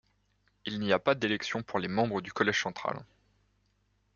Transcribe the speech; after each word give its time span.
Il 0.65 0.79
n'y 0.79 0.93
a 0.93 0.97
pas 0.97 1.13
d'élections 1.13 1.61
pour 1.61 1.77
les 1.77 1.87
membres 1.87 2.21
du 2.21 2.33
Collège 2.33 2.59
central. 2.63 3.05